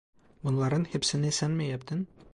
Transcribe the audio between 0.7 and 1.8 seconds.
hepsini sen mi